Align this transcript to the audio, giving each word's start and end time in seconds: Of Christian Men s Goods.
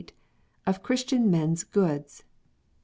Of 0.65 0.81
Christian 0.81 1.29
Men 1.29 1.51
s 1.51 1.63
Goods. 1.63 2.23